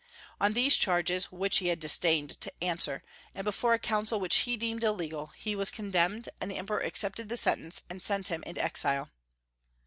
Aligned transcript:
On 0.39 0.53
these 0.53 0.77
charges, 0.77 1.31
which 1.31 1.57
he 1.57 1.75
disdained 1.75 2.41
to 2.41 2.51
answer, 2.59 3.03
and 3.35 3.45
before 3.45 3.75
a 3.75 3.77
council 3.77 4.19
which 4.19 4.35
he 4.37 4.57
deemed 4.57 4.83
illegal, 4.83 5.27
he 5.37 5.55
was 5.55 5.69
condemned; 5.69 6.27
and 6.41 6.49
the 6.49 6.57
emperor 6.57 6.79
accepted 6.79 7.29
the 7.29 7.37
sentence, 7.37 7.83
and 7.87 8.01
sent 8.01 8.29
him 8.29 8.41
into 8.47 8.63
exile. 8.63 9.11